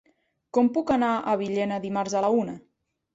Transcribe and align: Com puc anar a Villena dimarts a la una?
Com 0.57 0.69
puc 0.77 0.93
anar 0.95 1.09
a 1.17 1.35
Villena 1.41 1.77
dimarts 1.83 2.17
a 2.21 2.25
la 2.25 2.33
una? 2.39 2.57